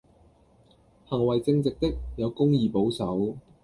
[1.09, 3.37] 行為正直的，有公義保守